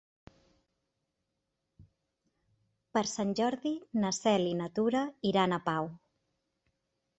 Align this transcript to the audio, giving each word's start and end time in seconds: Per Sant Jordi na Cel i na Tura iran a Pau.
Per 2.97 3.05
Sant 3.13 3.35
Jordi 3.41 3.75
na 4.05 4.13
Cel 4.21 4.49
i 4.55 4.59
na 4.65 4.73
Tura 4.81 5.05
iran 5.35 5.57
a 5.59 5.63
Pau. 5.71 5.95